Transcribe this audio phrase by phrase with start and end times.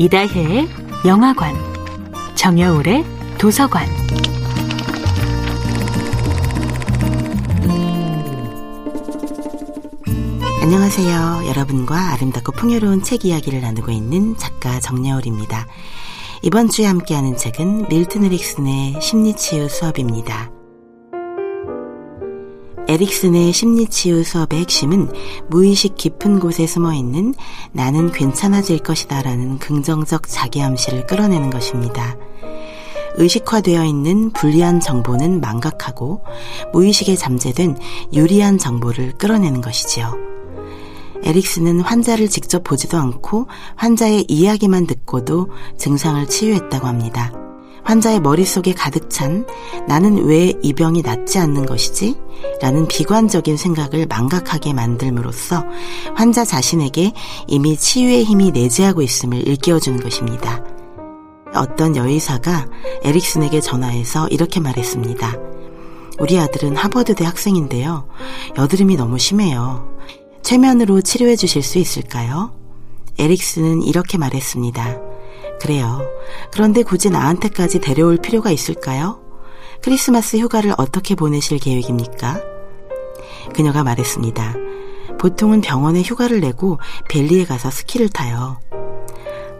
[0.00, 0.68] 이다혜의
[1.06, 1.56] 영화관,
[2.36, 3.04] 정여울의
[3.36, 3.84] 도서관.
[10.62, 11.48] 안녕하세요.
[11.48, 15.66] 여러분과 아름답고 풍요로운 책 이야기를 나누고 있는 작가 정여울입니다.
[16.42, 20.57] 이번 주에 함께하는 책은 밀튼 에릭슨의 심리치유 수업입니다.
[22.88, 25.12] 에릭슨의 심리치유 수업의 핵심은
[25.50, 27.34] 무의식 깊은 곳에 숨어 있는
[27.72, 32.16] 나는 괜찮아질 것이다 라는 긍정적 자기암시를 끌어내는 것입니다.
[33.16, 36.24] 의식화되어 있는 불리한 정보는 망각하고
[36.72, 37.76] 무의식에 잠재된
[38.14, 40.16] 유리한 정보를 끌어내는 것이지요.
[41.24, 47.32] 에릭슨은 환자를 직접 보지도 않고 환자의 이야기만 듣고도 증상을 치유했다고 합니다.
[47.84, 49.46] 환자의 머릿속에 가득 찬
[49.86, 52.16] 나는 왜 이 병이 낫지 않는 것이지?
[52.60, 55.64] 라는 비관적인 생각을 망각하게 만들므로써
[56.14, 57.12] 환자 자신에게
[57.46, 60.62] 이미 치유의 힘이 내재하고 있음을 일깨워주는 것입니다.
[61.54, 62.66] 어떤 여의사가
[63.02, 65.36] 에릭슨에게 전화해서 이렇게 말했습니다.
[66.18, 68.08] 우리 아들은 하버드대 학생인데요.
[68.56, 69.96] 여드름이 너무 심해요.
[70.42, 72.52] 최면으로 치료해 주실 수 있을까요?
[73.18, 75.07] 에릭슨은 이렇게 말했습니다.
[75.60, 76.00] 그래요.
[76.52, 79.20] 그런데 굳이 나한테까지 데려올 필요가 있을까요?
[79.82, 82.40] 크리스마스 휴가를 어떻게 보내실 계획입니까?
[83.54, 84.54] 그녀가 말했습니다.
[85.18, 88.60] 보통은 병원에 휴가를 내고 벨리에 가서 스키를 타요.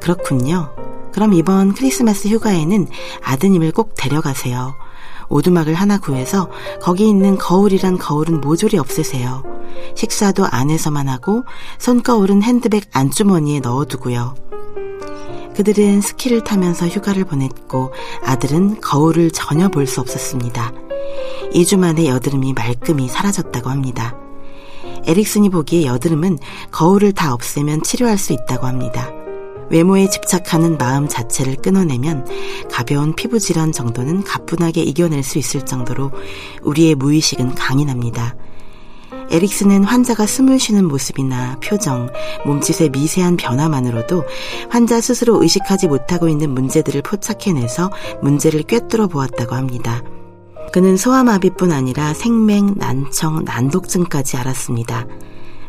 [0.00, 0.74] 그렇군요.
[1.12, 2.86] 그럼 이번 크리스마스 휴가에는
[3.22, 4.74] 아드님을 꼭 데려가세요.
[5.28, 9.42] 오두막을 하나 구해서 거기 있는 거울이란 거울은 모조리 없애세요.
[9.94, 11.44] 식사도 안에서만 하고
[11.78, 14.47] 손거울은 핸드백 안주머니에 넣어두고요.
[15.58, 17.92] 그들은 스키를 타면서 휴가를 보냈고
[18.24, 20.72] 아들은 거울을 전혀 볼 수 없었습니다.
[21.52, 24.16] 2주 만에 여드름이 말끔히 사라졌다고 합니다.
[25.06, 26.38] 에릭슨이 보기에 여드름은
[26.70, 29.10] 거울을 다 없애면 치료할 수 있다고 합니다.
[29.68, 32.24] 외모에 집착하는 마음 자체를 끊어내면
[32.70, 36.12] 가벼운 피부 질환 정도는 가뿐하게 이겨낼 수 있을 정도로
[36.62, 38.36] 우리의 무의식은 강인합니다.
[39.30, 42.08] 에릭슨은 환자가 숨을 쉬는 모습이나 표정,
[42.46, 44.24] 몸짓의 미세한 변화만으로도
[44.70, 47.90] 환자 스스로 의식하지 못하고 있는 문제들을 포착해내서
[48.22, 50.02] 문제를 꿰뚫어 보았다고 합니다.
[50.72, 55.06] 그는 소아마비뿐 아니라 생맹, 난청, 난독증까지 알았습니다.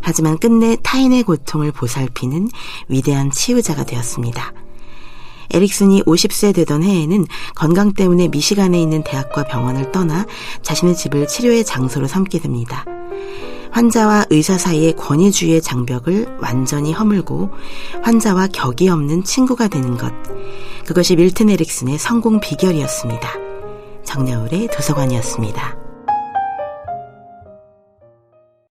[0.02, 2.47] 하지만 끝내 타인의 고통을 보살피는
[2.88, 4.53] 위대한 치유자가 되었습니다.
[5.52, 10.26] 에릭슨이 50세 되던 해에는 건강 때문에 미시간에 있는 대학과 병원을 떠나
[10.62, 12.86] 자신의 집을 치료의 장소로 삼게 됩니다.
[13.72, 17.52] 환자와 의사 사이의 권위주의의 장벽을 완전히 허물고
[18.02, 20.12] 환자와 격이 없는 친구가 되는 것.
[20.85, 23.29] 그것이 밀튼 에릭슨의 성공 비결이었습니다.
[24.03, 25.78] 정여울의 도서관이었습니다.